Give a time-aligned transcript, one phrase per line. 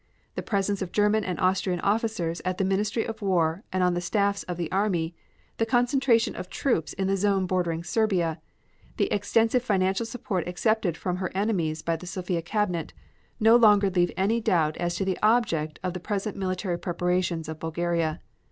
[0.33, 4.01] The presence of German and Austrian officers at the Ministry of War and on the
[4.01, 5.13] staffs of the army,
[5.57, 8.27] the concentration of troops in the zone bordering on Serbia,
[8.89, 12.93] and the extensive financial support accepted from her enemies by the Sofia Cabinet,
[13.39, 17.59] no longer leave any doubt as to the object of the present military preparations of
[17.59, 18.21] Bulgaria.